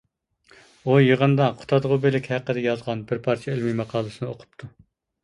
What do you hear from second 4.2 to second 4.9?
ئوقۇپتۇ.